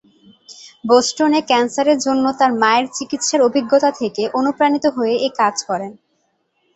[0.85, 5.91] বোস্টনে ক্যান্সারের জন্য তার মায়ের চিকিৎসার অভিজ্ঞতা থেকে অনুপ্রাণিত হয়ে এ কাজ করেন।